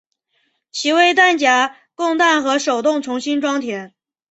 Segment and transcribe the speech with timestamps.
[0.71, 3.93] 其为弹匣供弹和手动重新装填。